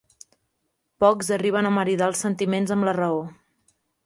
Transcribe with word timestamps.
Pocs 1.05 1.29
arriben 1.37 1.69
a 1.71 1.75
maridar 1.77 2.09
els 2.13 2.25
sentiments 2.27 2.75
amb 2.79 2.89
la 2.89 2.97
raó. 3.01 3.23